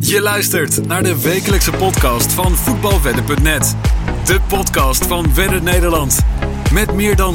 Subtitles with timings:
[0.00, 3.76] Je luistert naar de wekelijkse podcast van voetbalwedden.net.
[4.24, 6.18] De podcast van Wedden Nederland.
[6.72, 7.34] Met meer dan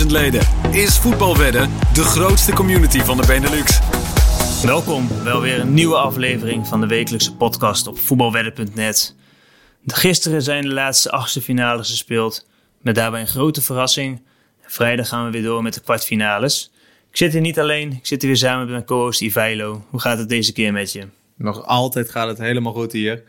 [0.00, 3.80] 60.000 leden is Voetbalwedden de grootste community van de Benelux.
[4.62, 9.16] Welkom, wel weer een nieuwe aflevering van de wekelijkse podcast op voetbalwedden.net.
[9.86, 12.46] Gisteren zijn de laatste achtste finales gespeeld,
[12.80, 14.22] met daarbij een grote verrassing.
[14.62, 16.72] Vrijdag gaan we weer door met de kwartfinales.
[17.10, 19.84] Ik zit hier niet alleen, ik zit hier weer samen met mijn co-host Ivailo.
[19.90, 21.06] Hoe gaat het deze keer met je?
[21.36, 23.22] Nog altijd gaat het helemaal goed hier.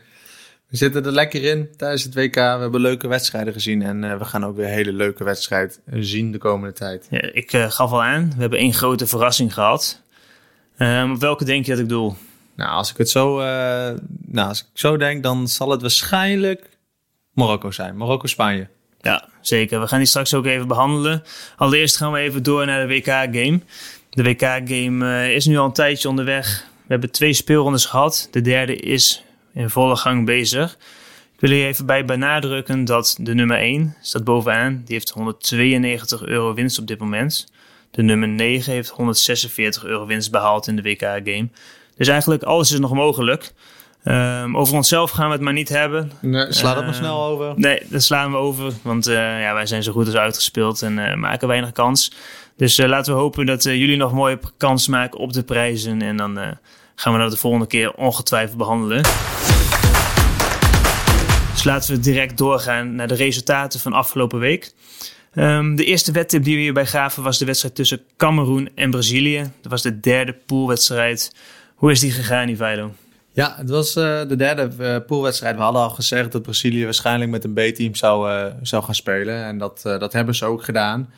[0.68, 2.34] We zitten er lekker in tijdens het WK.
[2.34, 3.82] We hebben leuke wedstrijden gezien.
[3.82, 7.06] En uh, we gaan ook weer een hele leuke wedstrijd zien de komende tijd.
[7.10, 10.02] Ja, ik uh, gaf al aan, we hebben één grote verrassing gehad.
[10.78, 12.14] Um, welke denk je dat ik doe?
[12.56, 13.44] Nou, als ik het zo, uh,
[14.26, 16.68] nou, als ik zo denk, dan zal het waarschijnlijk
[17.32, 17.96] Marokko zijn.
[17.96, 18.68] Marokko-Spanje.
[19.00, 19.80] Ja, zeker.
[19.80, 21.22] We gaan die straks ook even behandelen.
[21.56, 23.60] Allereerst gaan we even door naar de WK-game.
[24.10, 26.66] De WK-game is nu al een tijdje onderweg.
[26.88, 28.28] We hebben twee speelrondes gehad.
[28.30, 29.24] De derde is
[29.54, 30.76] in volle gang bezig.
[31.34, 34.82] Ik wil hier even bij benadrukken dat de nummer 1 staat bovenaan.
[34.84, 37.52] Die heeft 192 euro winst op dit moment.
[37.90, 41.48] De nummer 9 heeft 146 euro winst behaald in de WK-game.
[41.96, 43.52] Dus eigenlijk alles is nog mogelijk.
[44.04, 46.12] Um, over onszelf gaan we het maar niet hebben.
[46.20, 47.52] Nee, sla dat uh, maar snel over.
[47.56, 48.72] Nee, dat slaan we over.
[48.82, 52.12] Want uh, ja, wij zijn zo goed als uitgespeeld en uh, maken weinig kans.
[52.58, 56.02] Dus laten we hopen dat jullie nog mooie kans maken op de prijzen.
[56.02, 56.38] En dan
[56.94, 59.02] gaan we dat de volgende keer ongetwijfeld behandelen.
[61.52, 64.72] Dus laten we direct doorgaan naar de resultaten van afgelopen week.
[65.34, 69.50] Um, de eerste wedtip die we hierbij gaven was de wedstrijd tussen Cameroen en Brazilië.
[69.60, 71.34] Dat was de derde poolwedstrijd.
[71.74, 72.94] Hoe is die gegaan, Ivailo?
[73.32, 75.56] Ja, het was de derde poolwedstrijd.
[75.56, 79.44] We hadden al gezegd dat Brazilië waarschijnlijk met een B-team zou, zou gaan spelen.
[79.44, 81.10] En dat, dat hebben ze ook gedaan.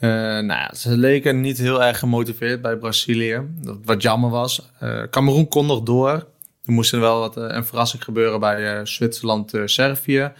[0.00, 3.42] Uh, nou ja, ze leken niet heel erg gemotiveerd bij Brazilië.
[3.84, 4.70] Wat jammer was.
[4.82, 6.26] Uh, Cameroen kon nog door.
[6.64, 10.32] Er moest er wel wat, uh, een verrassing gebeuren bij Zwitserland-Servië.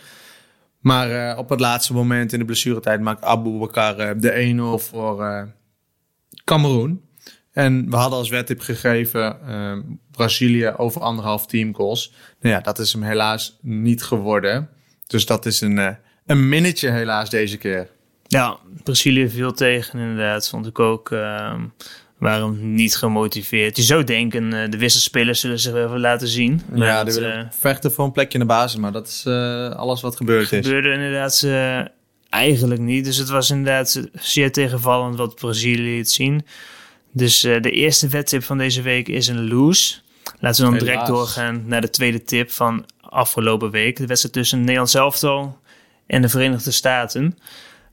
[0.80, 5.48] maar op het laatste moment in de blessuretijd maakt Abu Bakar de 1-0 voor
[6.44, 7.02] Cameroen.
[7.52, 9.38] En we hadden als wedtip gegeven
[10.10, 12.12] Brazilië over anderhalf teamgoals.
[12.40, 14.68] Nou ja, dat is hem helaas niet geworden.
[15.06, 17.88] Dus dat is een, een minnetje helaas deze keer.
[18.34, 20.48] Ja, Brazilië viel tegen inderdaad.
[20.48, 21.10] Vond ik ook.
[21.10, 21.54] Uh,
[22.18, 23.76] waren niet gemotiveerd.
[23.76, 26.62] Je zou denken, uh, de wisselspelers zullen zich even laten zien.
[26.74, 28.80] Ja, die willen uh, vechten voor een plekje in de basis.
[28.80, 30.66] Maar dat is uh, alles wat gebeurd is.
[30.66, 31.46] gebeurde inderdaad
[32.28, 33.04] eigenlijk niet.
[33.04, 36.46] Dus het was inderdaad zeer tegenvallend wat Brazilië het zien.
[37.12, 39.94] Dus de eerste wedtip van deze week is een lose.
[40.38, 40.88] Laten we dan Helaas.
[40.88, 43.96] direct doorgaan naar de tweede tip van afgelopen week.
[43.96, 45.58] De wedstrijd tussen Nederland zelftal
[46.06, 47.38] en de Verenigde Staten.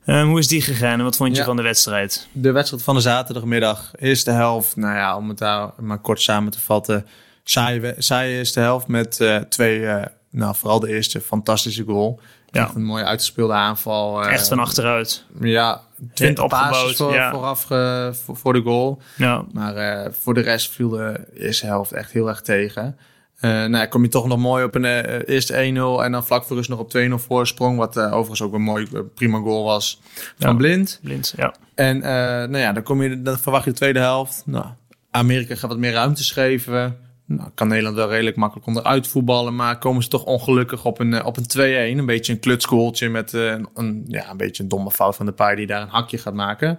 [0.06, 2.28] Um, hoe is die gegaan en wat vond je ja, van de wedstrijd?
[2.32, 4.76] De wedstrijd van de zaterdagmiddag, eerste helft.
[4.76, 7.06] Nou ja, om het daar maar kort samen te vatten.
[7.44, 12.20] Saaie eerste helft met uh, twee, uh, nou vooral de eerste, fantastische goal.
[12.50, 12.64] Ja.
[12.64, 14.24] Echt een mooie uitgespeelde aanval.
[14.24, 15.24] Uh, Echt van achteruit.
[15.40, 15.80] Ja,
[16.14, 17.30] twintig opgebouwd voor, ja.
[17.30, 19.02] vooraf voor, voor, de goal.
[19.16, 19.44] Ja.
[19.52, 22.96] Maar voor de rest viel de eerste helft echt heel erg tegen.
[23.44, 26.44] Uh, nou, kom je toch nog mooi op een uh, eerste 1-0 en dan vlak
[26.44, 27.78] voor rust nog op 2-0 voorsprong.
[27.78, 30.00] Wat uh, overigens ook een mooi, prima goal was
[30.38, 31.00] van ja, Blind.
[31.02, 31.54] Blind, ja.
[31.74, 34.42] En nou ja, dan, kom je, dan verwacht je de tweede helft.
[34.46, 34.66] Nou,
[35.10, 36.96] Amerika gaat wat meer ruimte geven.
[37.26, 39.54] Nou, kan Nederland wel redelijk makkelijk onderuit voetballen.
[39.54, 41.98] Maar komen ze toch ongelukkig op een, op een 2-1.
[41.98, 45.32] Een beetje een klutsgoaltje met een, een, ja, een beetje een domme fout van de
[45.32, 46.78] paai die daar een hakje gaat maken.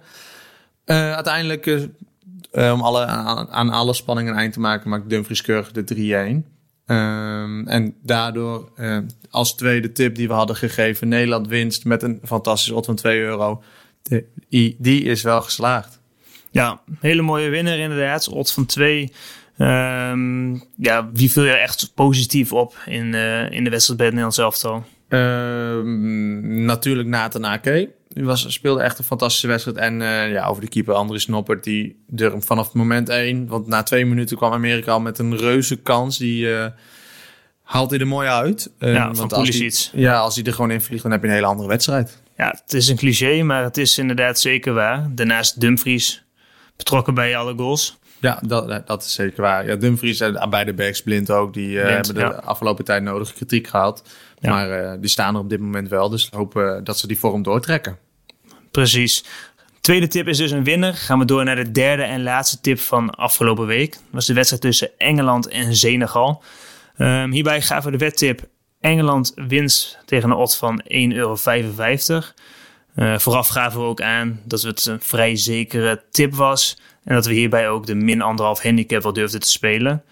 [0.84, 1.88] uiteindelijk,
[2.52, 6.53] om alle, aan, aan, alle spanning een eind te maken, maakt Dumfries keurig de 3-1.
[6.86, 8.98] Um, en daardoor uh,
[9.30, 13.20] als tweede tip die we hadden gegeven, Nederland winst met een fantastische odd van 2
[13.20, 13.62] euro.
[14.78, 16.00] Die is wel geslaagd.
[16.50, 18.28] Ja, hele mooie winnaar inderdaad.
[18.28, 19.12] Odd van 2.
[19.58, 24.14] Um, ja, wie viel je echt positief op in, uh, in de wedstrijd bij het
[24.14, 24.84] Nederlands elftal?
[25.08, 27.90] Um, natuurlijk Nathan Ake.
[28.08, 29.76] Die was, speelde echt een fantastische wedstrijd.
[29.76, 33.46] En uh, ja, over de keeper Andries Noppert, die er vanaf moment één...
[33.46, 36.18] Want na twee minuten kwam Amerika al met een reuze kans.
[36.18, 36.66] Die uh,
[37.62, 38.72] haalt hij er mooi uit.
[38.78, 41.28] Uh, ja, want als die, ja, als hij er gewoon in vliegt, dan heb je
[41.28, 42.22] een hele andere wedstrijd.
[42.36, 45.08] Ja, het is een cliché, maar het is inderdaad zeker waar.
[45.10, 46.24] Daarnaast Dumfries
[46.76, 47.98] betrokken bij alle goals.
[48.20, 49.66] Ja, dat, dat is zeker waar.
[49.66, 51.54] Ja, Dumfries en beide backs blind ook.
[51.54, 52.28] Die blind, hebben de ja.
[52.28, 54.02] afgelopen tijd nodige kritiek gehad.
[54.44, 54.50] Ja.
[54.50, 56.08] Maar uh, die staan er op dit moment wel.
[56.08, 57.98] Dus we hopen dat ze die vorm doortrekken.
[58.70, 59.24] Precies.
[59.80, 60.94] Tweede tip is dus een winnaar.
[60.94, 63.92] Gaan we door naar de derde en laatste tip van afgelopen week.
[63.92, 66.42] Dat was de wedstrijd tussen Engeland en Senegal.
[66.98, 68.48] Um, hierbij gaven we de wedtip
[68.80, 71.36] Engeland winst tegen een odd van 1,55 euro.
[72.96, 76.78] Uh, vooraf gaven we ook aan dat het een vrij zekere tip was.
[77.04, 80.04] En dat we hierbij ook de min anderhalf handicap wel durfden te spelen.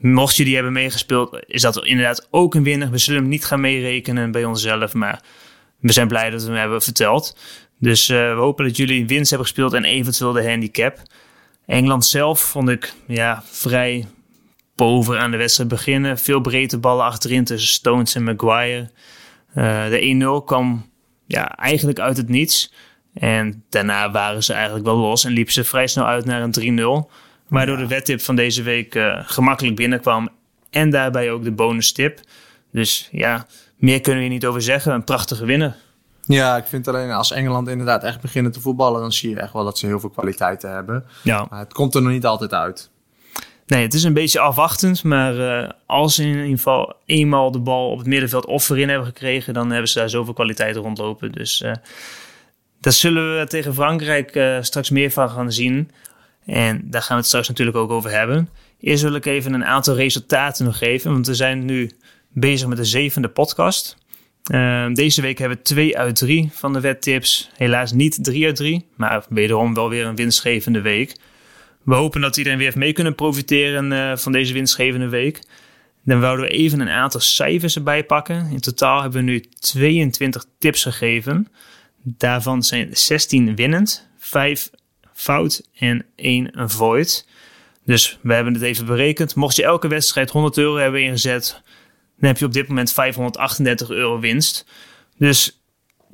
[0.00, 2.90] Mocht je die hebben meegespeeld, is dat inderdaad ook een winnaar.
[2.90, 5.22] We zullen hem niet gaan meerekenen bij onszelf, maar
[5.78, 7.36] we zijn blij dat we hem hebben verteld.
[7.78, 11.02] Dus uh, we hopen dat jullie winst hebben gespeeld en eventueel de handicap.
[11.66, 14.06] Engeland zelf vond ik ja, vrij
[14.74, 16.18] boven aan de wedstrijd beginnen.
[16.18, 18.90] Veel breedte ballen achterin tussen Stones en Maguire.
[19.54, 20.90] Uh, de 1-0 kwam
[21.26, 22.72] ja, eigenlijk uit het niets.
[23.14, 27.06] En daarna waren ze eigenlijk wel los en liepen ze vrij snel uit naar een
[27.06, 27.12] 3-0.
[27.50, 30.28] Waardoor de wedtip van deze week uh, gemakkelijk binnenkwam.
[30.70, 32.20] En daarbij ook de bonus tip.
[32.72, 34.92] Dus ja, meer kunnen we hier niet over zeggen.
[34.92, 35.76] Een prachtige winnaar.
[36.22, 39.52] Ja, ik vind alleen als Engeland inderdaad echt beginnen te voetballen, dan zie je echt
[39.52, 41.04] wel dat ze heel veel kwaliteiten hebben.
[41.22, 41.46] Ja.
[41.50, 42.90] Maar het komt er nog niet altijd uit.
[43.66, 45.02] Nee, het is een beetje afwachtend.
[45.04, 48.88] Maar uh, als ze in ieder geval eenmaal de bal op het middenveld of voorin
[48.88, 51.32] hebben gekregen, dan hebben ze daar zoveel kwaliteiten rondlopen.
[51.32, 51.72] Dus uh,
[52.80, 55.90] daar zullen we tegen Frankrijk uh, straks meer van gaan zien.
[56.46, 58.48] En daar gaan we het straks natuurlijk ook over hebben.
[58.80, 61.90] Eerst wil ik even een aantal resultaten nog geven, want we zijn nu
[62.32, 63.96] bezig met de zevende podcast.
[64.52, 67.50] Uh, deze week hebben we 2 uit 3 van de wettips.
[67.56, 71.16] Helaas niet 3 uit 3, maar wederom wel weer een winstgevende week.
[71.82, 75.40] We hopen dat iedereen weer heeft mee kunnen profiteren uh, van deze winstgevende week.
[76.04, 78.50] Dan wouden we even een aantal cijfers erbij pakken.
[78.50, 81.48] In totaal hebben we nu 22 tips gegeven.
[82.02, 84.70] Daarvan zijn 16 winnend, 5
[85.20, 87.26] fout en 1 void.
[87.84, 89.34] Dus we hebben het even berekend.
[89.34, 91.62] Mocht je elke wedstrijd 100 euro hebben ingezet,
[92.18, 94.66] dan heb je op dit moment 538 euro winst.
[95.18, 95.62] Dus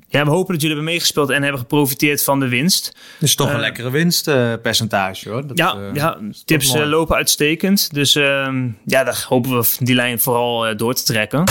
[0.09, 2.97] ja, we hopen dat jullie hebben meegespeeld en hebben geprofiteerd van de winst.
[3.19, 5.47] Dus toch een uh, lekkere winstpercentage hoor.
[5.47, 7.95] Dat, ja, uh, ja tips uh, lopen uitstekend.
[7.95, 11.45] Dus ehm, ja, daar hopen we die lijn vooral door te trekken.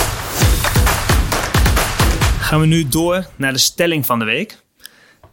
[2.39, 4.63] Gaan we nu door naar de stelling van de week.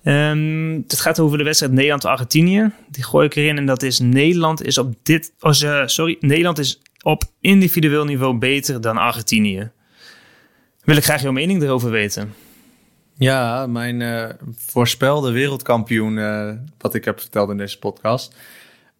[0.04, 2.70] Um, het gaat over de wedstrijd Nederland-Argentinië.
[2.88, 5.32] Die gooi ik erin en dat is Nederland is op dit...
[5.40, 5.52] Oh,
[5.86, 9.70] sorry, Nederland is op individueel niveau beter dan Argentinië.
[10.84, 12.34] Wil ik graag jouw mening erover weten.
[13.16, 18.36] Ja, mijn uh, voorspelde wereldkampioen, uh, wat ik heb verteld in deze podcast.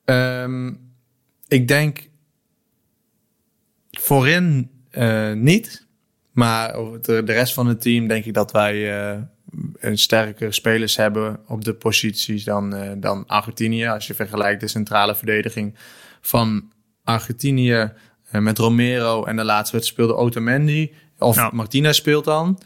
[0.05, 0.81] Um,
[1.49, 2.09] ik denk
[3.91, 5.87] voorin uh, niet,
[6.33, 8.75] maar de, rest van het team denk ik dat wij
[9.79, 13.87] een sterkere spelers hebben op de posities dan, dan Argentinië.
[13.87, 15.75] Als je vergelijkt de centrale verdediging
[16.21, 16.71] van
[17.05, 17.93] Argentinië
[18.33, 20.95] uh, met Romero en de laatste wedstrijd speelde Otamendi.
[21.19, 21.51] Of ja.
[21.53, 22.59] Martinez speelt dan.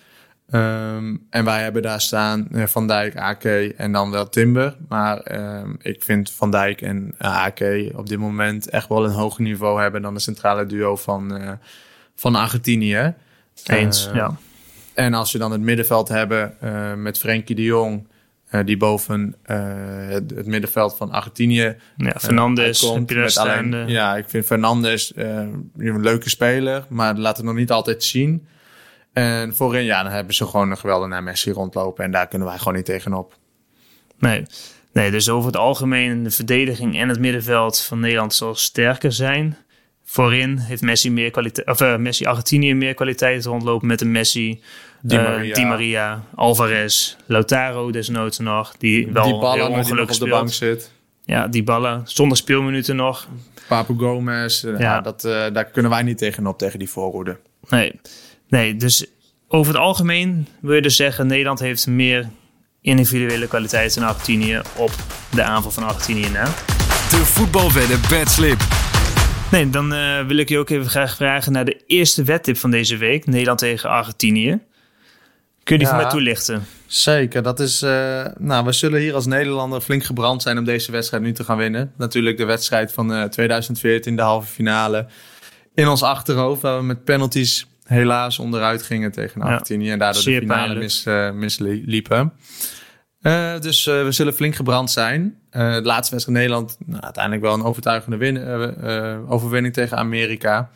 [0.50, 4.77] Um, en wij hebben daar staan uh, Van Dijk, AK en dan wel Timber.
[4.88, 7.61] Maar um, ik vind Van Dijk en AK
[7.94, 11.59] op dit moment echt wel een hoger niveau hebben dan de centrale duo van,
[12.15, 13.15] van Argentinië.
[13.65, 14.38] Eens, ja.
[14.97, 16.57] En als we dan het middenveld hebben
[17.03, 18.07] met Frenkie de Jong,
[18.51, 19.57] uh, die boven uh,
[20.09, 21.77] het, het, middenveld van Argentinië.
[21.97, 22.81] Ja, Fernandes.
[22.81, 27.71] Komt met alleen, ja, ik vind Fernandes een leuke speler, maar laat het nog niet
[27.71, 28.47] altijd zien.
[29.13, 32.05] En voorin, ja, dan hebben ze gewoon een geweldige naar Messi rondlopen.
[32.05, 33.39] En daar kunnen wij gewoon niet tegenop.
[34.19, 34.43] Nee.
[34.93, 39.57] nee, dus over het algemeen de verdediging en het middenveld van Nederland zal sterker zijn.
[40.08, 44.61] Voorin heeft Messi meer kwaliteit, of uh, Messi Argentinië meer kwaliteit rondlopen met een Messi,
[45.00, 50.14] Di Maria, uh, Di Maria Alvarez, Lautaro desnoods nog, die wel die ballen heel ongelukkig
[50.14, 50.93] op de bank zit.
[51.25, 53.29] Ja, die ballen zonder speelminuten nog.
[53.69, 55.00] Papu Gomez, uh, ja.
[55.00, 57.38] dat, daar kunnen wij niet tegenop tegen die voorhoede.
[57.69, 58.00] Nee,
[58.49, 59.07] nee, dus
[59.49, 62.28] over het algemeen wil je dus zeggen Nederland heeft meer
[62.81, 64.90] individuele kwaliteiten dan Argentinië op
[65.31, 66.45] de aanval van Argentinië na.
[67.11, 68.75] De voetbalwedden bad slip.
[69.50, 72.71] Nee, dan uh, wil ik je ook even graag vragen naar de eerste wedtip van
[72.71, 73.26] deze week.
[73.26, 74.61] Nederland tegen Argentinië.
[75.62, 76.67] Kun je die ja, voor mij toelichten?
[76.87, 77.43] Zeker.
[77.43, 81.23] Dat is, uh, nou, we zullen hier als Nederlander flink gebrand zijn om deze wedstrijd
[81.23, 81.93] nu te gaan winnen.
[81.97, 85.07] Natuurlijk de wedstrijd van uh, 2014, de halve finale.
[85.75, 89.87] In ons achterhoofd, waar we met penalties helaas onderuit gingen tegen Argentinië.
[89.87, 92.33] Ja, en daardoor de finale mis, misliepen.
[93.26, 95.38] Uh, dus uh, we zullen flink gebrand zijn.
[95.50, 98.38] de laatste wedstrijd Nederland, nou, uiteindelijk wel een overtuigende win,
[99.28, 100.71] overwinning tegen Amerika.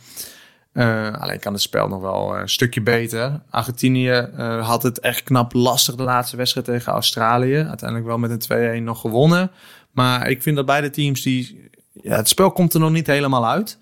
[1.12, 3.40] alleen kan het spel nog wel een stukje beter.
[3.50, 4.28] Argentinië
[4.60, 7.56] had het echt knap lastig de laatste wedstrijd tegen Australië.
[7.56, 9.50] Uiteindelijk wel met een 2-1 nog gewonnen.
[9.90, 11.70] Maar ik vind dat beide teams die.
[12.02, 13.78] Ja, het spel komt er nog niet helemaal uit.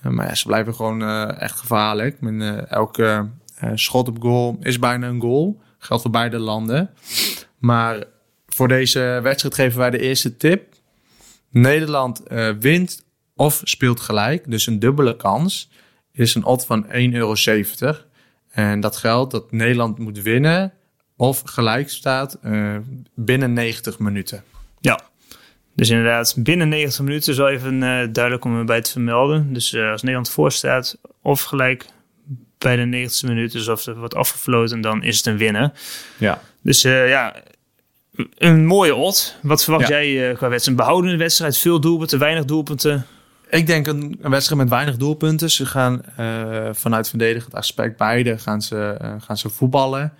[0.00, 1.02] maar ja, ze blijven gewoon
[1.38, 2.20] echt gevaarlijk.
[2.20, 3.28] Met, elke
[3.74, 5.60] schot op goal is bijna een goal.
[5.78, 6.90] Geldt voor beide landen.
[7.62, 8.04] Maar
[8.48, 10.74] voor deze wedstrijd geven wij de eerste tip.
[11.50, 13.04] Nederland uh, wint
[13.36, 14.50] of speelt gelijk.
[14.50, 15.70] Dus een dubbele kans.
[16.12, 17.34] Is een odd van 1,70 euro.
[18.50, 20.72] En dat geldt dat Nederland moet winnen
[21.16, 22.76] of gelijk staat uh,
[23.14, 24.44] binnen 90 minuten.
[24.80, 25.00] Ja,
[25.74, 27.80] Dus inderdaad, binnen 90 minuten is wel even uh,
[28.12, 29.52] duidelijk om erbij te vermelden.
[29.52, 31.86] Dus uh, als Nederland voor staat, of gelijk
[32.58, 35.72] bij de 90 minuten, dus of er wordt afgefloten, dan is het een winnen.
[36.18, 36.40] Ja.
[36.62, 37.42] Dus ja,
[38.38, 39.36] een mooie odd.
[39.42, 40.66] Wat verwacht jij qua wedstrijd?
[40.66, 43.06] Een behoudende wedstrijd, veel doelpunten, weinig doelpunten?
[43.48, 45.50] Ik denk een, een wedstrijd met weinig doelpunten.
[45.50, 46.02] Ze gaan
[46.72, 50.12] vanuit verdedigend aspect beide gaan ze, gaan ze voetballen.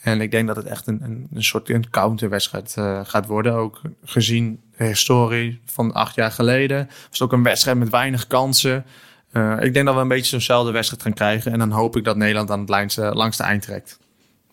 [0.00, 3.52] En ik denk dat het echt een, een, een soort een counterwedstrijd uh, gaat worden.
[3.52, 6.86] Ook gezien de historie van acht jaar geleden.
[6.86, 8.84] Was het ook een wedstrijd met weinig kansen.
[9.32, 11.52] Uh, ik denk dat we een beetje zo'nzelfde wedstrijd gaan krijgen.
[11.52, 13.98] En dan hoop ik dat Nederland aan het langste, langste eind trekt.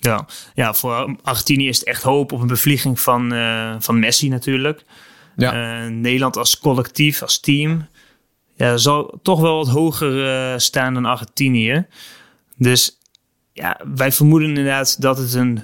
[0.05, 0.25] Ja.
[0.53, 4.83] ja, voor Argentinië is het echt hoop op een bevlieging van, uh, van Messi natuurlijk.
[5.35, 5.87] Ja.
[5.87, 7.87] Nederland als collectief, als team,
[8.55, 11.85] ja, zal toch wel wat hoger staan dan Argentinië.
[12.57, 12.99] Dus
[13.53, 15.63] ja, wij vermoeden inderdaad dat het een,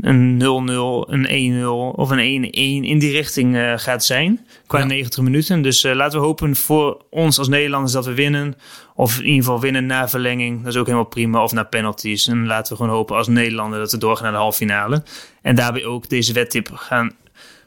[0.00, 2.50] een 0-0, een 1-0 of een 1-1
[2.88, 4.46] in die richting uh, gaat zijn.
[4.66, 4.84] Qua ja.
[4.84, 5.62] 90 minuten.
[5.62, 8.54] Dus uh, laten we hopen voor ons als Nederlanders dat we winnen.
[8.94, 10.58] Of in ieder geval winnen na verlenging.
[10.62, 11.42] Dat is ook helemaal prima.
[11.42, 12.26] Of na penalties.
[12.26, 15.02] En laten we gewoon hopen als Nederlander dat we doorgaan naar de halve finale.
[15.42, 17.12] En daarbij ook deze wedtip gaan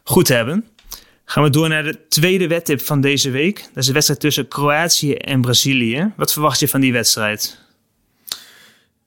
[0.03, 0.65] goed hebben.
[1.25, 3.55] Gaan we door naar de tweede wedtip van deze week.
[3.55, 6.13] Dat is de wedstrijd tussen Kroatië en Brazilië.
[6.15, 7.59] Wat verwacht je van die wedstrijd?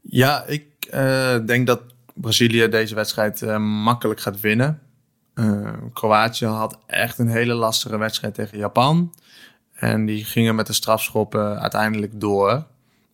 [0.01, 1.81] Ja, ik uh, denk dat
[2.15, 4.81] Brazilië deze wedstrijd uh, makkelijk gaat winnen.
[5.35, 9.15] Uh, Kroatië had echt een hele lastige wedstrijd tegen Japan.
[9.73, 12.67] En die gingen met de strafschoppen uiteindelijk door.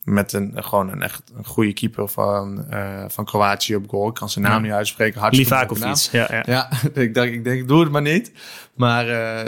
[0.05, 2.67] Met een, gewoon een echt een goede keeper van,
[3.09, 4.09] van Kroatië op goal.
[4.09, 4.61] Ik kan zijn naam ja.
[4.61, 5.31] niet uitspreken.
[5.31, 6.43] Livakovic, ja, ja.
[6.47, 6.71] ja
[7.03, 8.33] ik, denk, ik denk, ik doe het maar niet.
[8.75, 9.07] Maar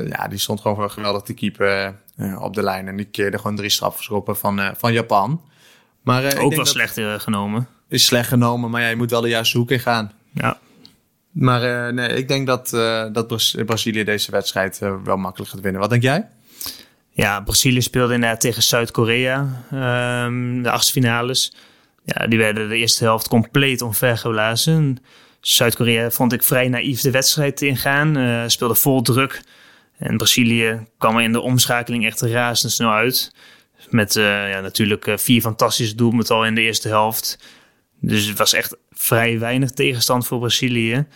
[0.08, 1.94] ja, die stond gewoon geweldig te keeper
[2.38, 2.88] op de lijn.
[2.88, 5.40] En die keerde gewoon drie strafschoppen van, van Japan.
[6.08, 7.68] Maar, uh, Ook wel slecht uh, genomen.
[7.88, 10.12] Is slecht genomen, maar ja, je moet wel de juiste hoek in gaan.
[10.34, 10.58] Ja.
[11.30, 12.70] Maar uh, nee, ik denk dat,
[13.12, 15.80] dat Braz Brazilië deze wedstrijd wel makkelijk gaat winnen.
[15.80, 16.28] Wat denk jij?
[17.10, 19.64] Ja, Brazilië speelde inderdaad tegen Zuid-Korea,
[20.24, 21.52] um, de achtste finales.
[22.04, 24.98] Ja, die werden de eerste helft compleet omvergeblazen.
[25.40, 28.50] Zuid-Korea vond ik vrij naïef de wedstrijd ingaan.
[28.50, 29.42] speelde vol druk.
[29.98, 33.32] En Brazilië kwam in de omschakeling echt razendsnel uit.
[33.90, 37.38] Met ja, natuurlijk vier fantastische doelpunten al in de eerste helft.
[38.00, 41.06] Dus het was echt vrij weinig tegenstand voor Brazilië.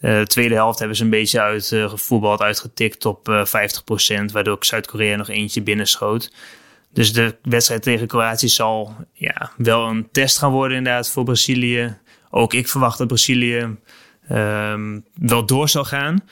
[0.00, 5.62] De tweede helft hebben ze een beetje uitgevoetbald, uitgetikt op 50%, waardoor Zuid-Korea nog eentje
[5.62, 6.32] binnenschoot.
[6.92, 11.98] Dus de wedstrijd tegen Kroatië zal ja, wel een test gaan worden inderdaad voor Brazilië.
[12.30, 13.76] Ook ik verwacht dat Brazilië
[14.30, 16.24] um, wel door zal gaan.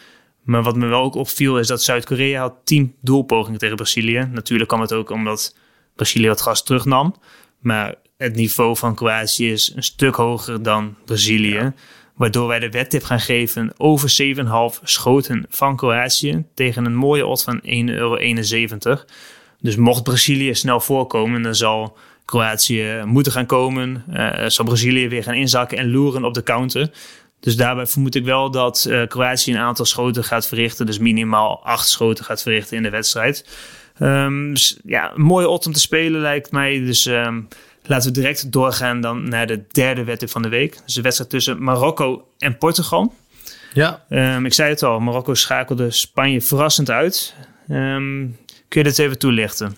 [0.43, 4.29] Maar wat me wel ook opviel is dat Zuid-Korea had tien doelpogingen tegen Brazilië.
[4.33, 5.57] Natuurlijk kwam het ook omdat
[5.95, 7.15] Brazilië wat gas terugnam.
[7.59, 11.73] Maar het niveau van Kroatië is een stuk hoger dan Brazilië.
[12.15, 14.35] Waardoor wij de wedtip gaan geven over
[14.79, 18.19] 7,5 schoten van Kroatië tegen een mooie odd van 1,71 euro.
[19.61, 24.05] Dus mocht Brazilië snel voorkomen, dan zal Kroatië moeten gaan komen.
[24.13, 26.91] Uh, zal Brazilië weer gaan inzakken en loeren op de counter.
[27.41, 30.87] Dus daarbij vermoed ik wel dat uh, Kroatië een aantal schoten gaat verrichten.
[30.87, 33.45] Dus minimaal acht schoten gaat verrichten in de wedstrijd.
[34.01, 36.81] Um, dus ja, een mooie odd om te spelen lijkt mij.
[36.81, 37.49] Dus um,
[37.87, 40.78] laten we direct doorgaan dan naar de derde wedstrijd van de week.
[40.85, 43.14] Dus de wedstrijd tussen Marokko en Portugal.
[43.73, 44.05] Ja.
[44.09, 47.35] Um, ik zei het al, Marokko schakelde Spanje verrassend uit.
[47.66, 48.37] kun
[48.69, 49.76] je dit even toelichten?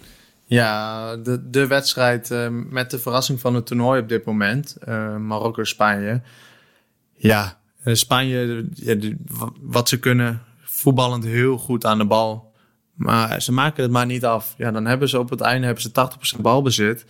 [0.49, 4.77] Ja, de, de wedstrijd uh, met de verrassing van het toernooi op dit moment.
[4.89, 6.23] Uh, Marokko-Spanje.
[7.17, 8.97] Ja, uh, Spanje, ja,
[9.61, 12.53] wat ze kunnen, voetballend heel goed aan de bal.
[12.95, 14.55] Maar ze maken het maar niet af.
[14.57, 17.05] Ja, dan hebben ze op het einde hebben ze 80% balbezit.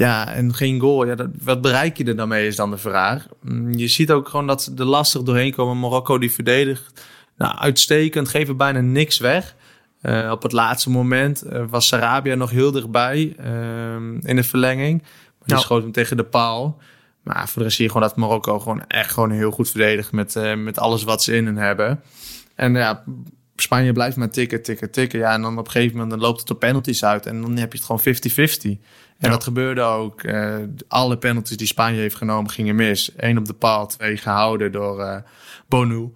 [0.00, 1.06] Ja, en geen goal.
[1.06, 3.26] Ja, dat, wat bereik je er dan mee is dan de vraag.
[3.42, 5.78] Mm, je ziet ook gewoon dat ze er lastig doorheen komen.
[5.78, 7.04] Marokko die verdedigt
[7.36, 9.54] nou, uitstekend, geven bijna niks weg.
[10.02, 15.02] Uh, op het laatste moment uh, was Sarabia nog heel dichtbij uh, in de verlenging.
[15.02, 15.60] Maar die nou.
[15.60, 16.78] schoot hem tegen de paal.
[17.22, 20.12] Maar voor de rest zie je gewoon dat Marokko gewoon echt gewoon heel goed verdedigt
[20.12, 22.02] met, uh, met alles wat ze in hen hebben.
[22.54, 23.04] En ja,
[23.60, 25.18] Spanje blijft maar tikken, tikken, tikken.
[25.18, 27.26] Ja, en dan op een gegeven moment dan loopt het op penalties uit.
[27.26, 28.80] En dan heb je het gewoon 50-50.
[29.18, 30.22] En dat gebeurde ook.
[30.22, 30.56] Uh,
[30.88, 33.12] alle penalties die Spanje heeft genomen gingen mis.
[33.16, 35.16] Eén op de paal, twee gehouden door uh,
[35.68, 36.12] Bonu.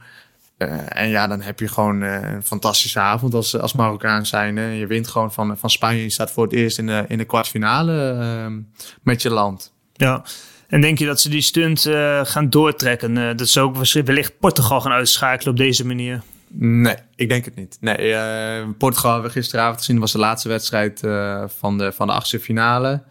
[0.58, 4.56] Uh, en ja, dan heb je gewoon een fantastische avond als, als Marokkaan zijn.
[4.56, 6.02] Je wint gewoon van, van Spanje.
[6.02, 8.62] Je staat voor het eerst in de, in de kwartfinale
[9.02, 9.72] met je land.
[9.92, 10.24] Ja,
[10.68, 11.80] en denk je dat ze die stunt
[12.22, 13.36] gaan doortrekken?
[13.36, 16.22] dat ze ook wellicht Portugal gaan uitschakelen op deze manier?
[16.56, 17.76] Nee, ik denk het niet.
[17.80, 19.98] Nee, uh, Portugal hebben we gisteravond gezien.
[19.98, 23.02] was de laatste wedstrijd uh, van, de, van de achtste finale.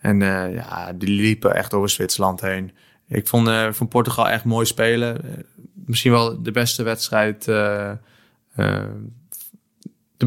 [0.00, 2.72] En uh, ja, die liepen echt over Zwitserland heen.
[3.08, 5.44] Ik vond van Portugal echt mooi spelen.
[5.74, 7.98] misschien wel de beste wedstrijd de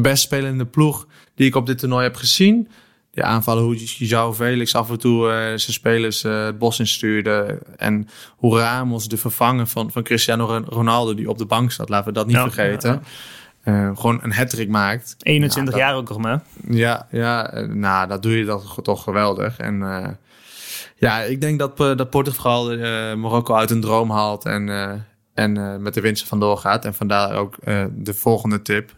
[0.00, 2.68] best spelende ploeg die ik op dit toernooi heb gezien.
[3.16, 7.58] Die aanvallen hoe João Felix af en toe uh, zijn spelers uh, het bos instuurde.
[7.76, 11.88] En hoe Ramos, de vervanger van, van Cristiano Ronaldo, die op de bank zat.
[11.88, 13.02] Laten we dat niet vergeten.
[13.64, 15.16] Uh, gewoon een hat maakt.
[15.22, 16.42] 21 jaar ook nog maar.
[16.68, 19.58] Ja, ja nou, dat doe je dat toch geweldig.
[19.58, 19.78] En
[20.96, 22.76] ja, ik denk dat, dat Portugal
[23.16, 24.44] Marokko uit een droom haalt.
[24.44, 24.68] En,
[25.34, 26.84] en met de winst vandoor gaat.
[26.84, 27.56] En vandaar ook
[27.90, 28.92] de volgende tip.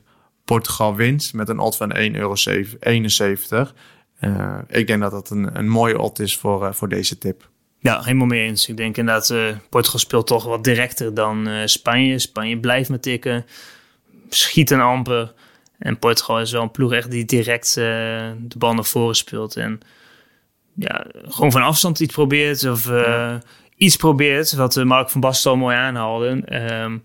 [0.45, 2.35] Portugal wint met een odd van 1,71 euro.
[4.21, 7.49] Uh, ik denk dat dat een, een mooie odd is voor, uh, voor deze tip.
[7.79, 8.69] Ja, helemaal mee eens.
[8.69, 12.19] Ik denk inderdaad, uh, Portugal speelt toch wat directer dan Spanje.
[12.19, 13.47] Spanje blijft met tikken,
[14.29, 15.33] schiet een amper.
[15.79, 19.57] En Portugal is wel een ploeg echt die direct de bal naar voren speelt.
[19.57, 19.81] En
[20.75, 23.43] ja, gewoon van afstand iets probeert of ja.
[23.77, 24.53] iets probeert.
[24.53, 26.43] Wat Mark van Basten al mooi aanhaalde.
[26.83, 27.01] Um,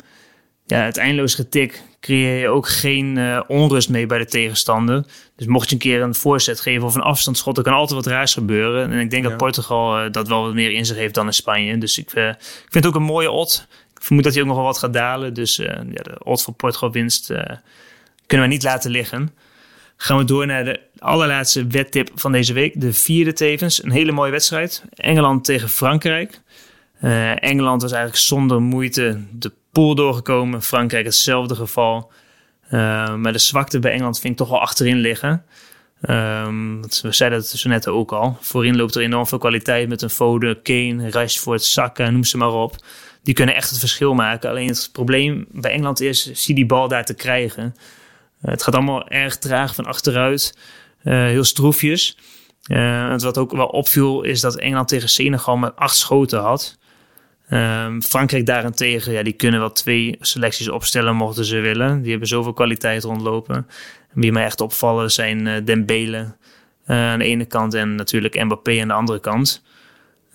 [0.74, 5.06] ja, het eindeloos getik creëer je ook geen uh, onrust mee bij de tegenstander.
[5.36, 8.14] Dus mocht je een keer een voorzet geven of een afstandsschot, dan kan altijd wat
[8.14, 8.92] raars gebeuren.
[8.92, 11.34] En ik denk dat Portugal uh, dat wel wat meer in zich heeft dan in
[11.34, 11.78] Spanje.
[11.78, 13.68] Dus ik, uh, ik vind het ook een mooie odd.
[13.96, 15.34] Ik vermoed dat hij ook nog wel wat gaat dalen.
[15.34, 17.28] Dus ja, de odd voor Portugal winst
[18.26, 19.32] kunnen we niet laten liggen.
[19.98, 22.82] Gaan we door naar de allerlaatste wedtip van deze week.
[22.82, 23.84] De vierde tevens.
[23.84, 24.84] Een hele mooie wedstrijd.
[24.96, 26.42] Engeland tegen Frankrijk.
[27.36, 30.62] Engeland was eigenlijk zonder moeite de pool doorgekomen.
[30.62, 32.12] Frankrijk hetzelfde geval.
[32.66, 35.46] Uh, maar de zwakte bij Engeland vind ik toch wel achterin liggen.
[36.10, 38.38] Um, we zeiden het zo net ook al.
[38.42, 42.52] Voorin loopt er enorm veel kwaliteit met een Foden, Kane, Rashford, Saka, noem ze maar
[42.52, 42.76] op.
[43.24, 44.50] Die kunnen echt het verschil maken.
[44.50, 47.64] Alleen het probleem bij Engeland is, zie die bal daar te krijgen.
[47.64, 50.58] Uh, het gaat allemaal erg traag van achteruit.
[51.04, 52.18] Uh, heel stroefjes.
[52.68, 56.78] Uh, wat ook wel opviel is dat Engeland tegen Senegal met acht schoten had.
[57.50, 62.02] Um, Frankrijk daarentegen, ja, die kunnen wel twee selecties opstellen mochten ze willen.
[62.02, 63.68] Die hebben zoveel kwaliteit rondlopen.
[64.14, 66.36] Wie mij echt opvallen zijn uh, Dembele
[66.88, 69.64] uh, aan de ene kant en natuurlijk Mbappé aan de andere kant.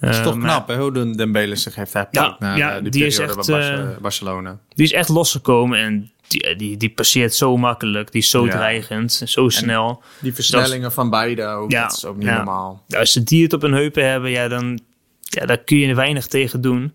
[0.00, 2.90] Dat is toch uh, knap, hè, hoe Dembele zich heeft herpakt ja, naar ja, die,
[2.90, 4.58] die is echt, bij Barcelona.
[4.68, 8.12] Die is echt losgekomen en die, die, die passeert zo makkelijk.
[8.12, 8.50] Die is zo ja.
[8.50, 10.02] dreigend, zo snel.
[10.20, 12.84] die versnellingen dat, van beide ook, ja, dat is ook niet normaal.
[12.88, 14.80] Als ze die het op hun heupen hebben, ja, dan
[15.28, 16.94] ja, daar kun je weinig tegen doen.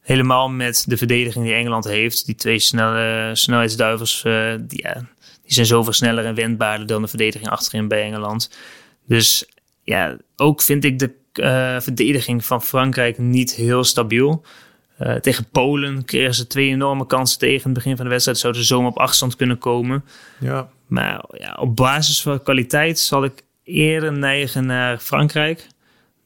[0.00, 2.26] Helemaal met de verdediging die Engeland heeft.
[2.26, 4.94] Die twee snelle snelheidsduivels, uh, die, ja,
[5.42, 8.50] die zijn zoveel sneller en wendbaarder dan de verdediging achterin bij Engeland.
[9.06, 9.44] Dus
[9.82, 14.44] ja, ook vind ik de uh, verdediging van Frankrijk niet heel stabiel.
[15.00, 17.56] Uh, tegen Polen kregen ze twee enorme kansen tegen.
[17.58, 20.04] In het begin van de wedstrijd zouden ze zomaar op afstand kunnen komen.
[20.40, 20.68] Ja.
[20.86, 25.66] Maar ja, op basis van kwaliteit zal ik eerder neigen naar Frankrijk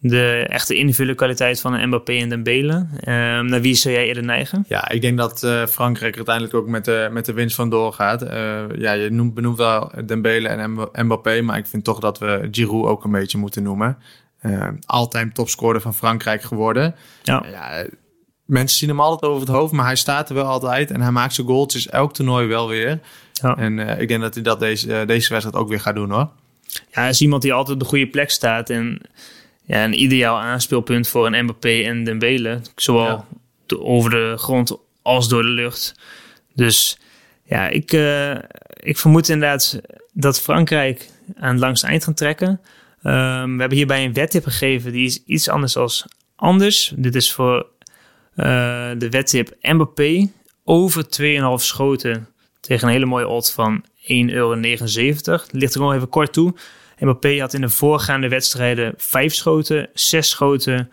[0.00, 2.86] de echte individuele kwaliteit van een Mbappé en Dembele.
[3.00, 3.04] Uh,
[3.40, 4.64] naar wie zou jij eerder neigen?
[4.68, 8.22] Ja, ik denk dat uh, Frankrijk uiteindelijk ook met de, met de winst van doorgaat.
[8.22, 8.30] Uh,
[8.76, 12.86] ja, je noemt, benoemt wel Dembele en Mbappé, maar ik vind toch dat we Giroud
[12.86, 13.98] ook een beetje moeten noemen.
[14.42, 16.94] Uh, altijd topscorer van Frankrijk geworden.
[17.22, 17.44] Ja.
[17.50, 17.86] ja.
[18.44, 21.10] Mensen zien hem altijd over het hoofd, maar hij staat er wel altijd en hij
[21.10, 23.00] maakt zijn goaltjes elk toernooi wel weer.
[23.32, 23.56] Ja.
[23.56, 26.28] En ik denk dat hij dat deze, deze wedstrijd ook weer gaat doen hoor.
[26.68, 29.00] Ja, hij is iemand die altijd op de goede plek staat en
[29.68, 32.60] ja, een ideaal aanspeelpunt voor een Mbappé en Dembele.
[32.76, 33.24] Zowel
[33.78, 35.94] over de grond als door de lucht.
[36.54, 36.98] Dus
[37.44, 38.34] ja, ik, uh,
[38.74, 39.80] ik vermoed inderdaad
[40.12, 42.48] dat Frankrijk aan het langste eind gaat trekken.
[42.48, 46.04] Um, we hebben hierbij een wettip gegeven die is iets anders als
[46.36, 46.92] anders.
[46.96, 47.66] Dit is voor
[48.36, 48.44] uh,
[48.98, 50.30] de wettip Mbappé
[50.64, 52.28] over 2,5 schoten
[52.60, 54.54] tegen een hele mooie odd van 1,79 euro.
[55.50, 56.54] ligt er nog even kort toe.
[56.98, 60.90] Mbappé had in de voorgaande wedstrijden vijf schoten, zes schoten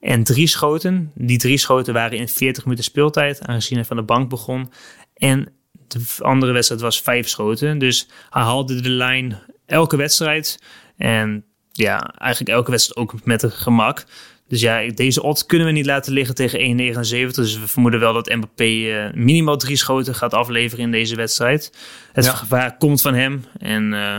[0.00, 1.12] en drie schoten.
[1.14, 4.72] Die drie schoten waren in 40 minuten speeltijd, aangezien hij van de bank begon.
[5.14, 5.48] En
[5.88, 7.78] de andere wedstrijd was vijf schoten.
[7.78, 10.62] Dus hij haalde de lijn elke wedstrijd.
[10.96, 14.04] En ja, eigenlijk elke wedstrijd ook met een gemak.
[14.48, 16.60] Dus ja, deze odds kunnen we niet laten liggen tegen
[17.28, 17.34] 1,79.
[17.34, 21.72] Dus we vermoeden wel dat Mbappé uh, minimaal drie schoten gaat afleveren in deze wedstrijd.
[22.12, 22.32] Het ja.
[22.32, 23.44] gevaar komt van hem.
[23.58, 24.18] En uh,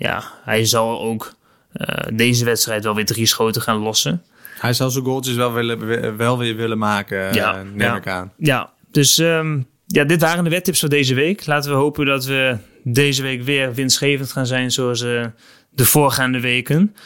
[0.00, 1.34] ja, hij zal ook
[1.74, 4.22] uh, deze wedstrijd wel weer drie schoten gaan lossen.
[4.58, 8.32] Hij zal zijn goaltjes wel, willen, wel weer willen maken, ja, neem ja, ik aan.
[8.36, 11.46] Ja, dus um, ja, dit waren de wedtips voor deze week.
[11.46, 15.26] Laten we hopen dat we deze week weer winstgevend gaan zijn zoals uh,
[15.70, 16.96] de voorgaande weken.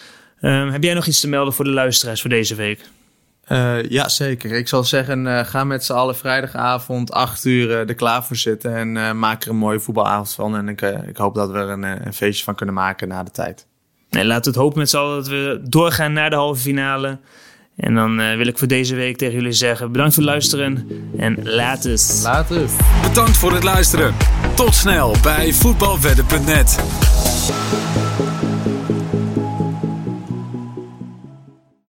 [0.40, 2.80] Um, heb jij nog iets te melden voor de luisteraars voor deze week?
[3.48, 4.52] Uh, ja, zeker.
[4.52, 8.36] Ik zal zeggen, uh, ga met z'n allen vrijdagavond 8 uur uh, er klaar voor
[8.36, 8.76] zitten.
[8.76, 10.56] En maak er een mooie voetbalavond van.
[10.56, 13.30] En ik, ik hoop dat we er een, een, feestje van kunnen maken na de
[13.30, 13.66] tijd.
[14.10, 17.18] Nee, laten we het hopen met z'n allen dat we doorgaan naar de halve finale.
[17.76, 21.38] En dan wil ik voor deze week tegen jullie zeggen: bedankt voor het luisteren en
[21.42, 22.20] laat het.
[22.22, 22.76] Laat het.
[23.08, 24.14] Bedankt voor het luisteren.
[24.54, 26.78] Tot snel bij voetbalwedden.net.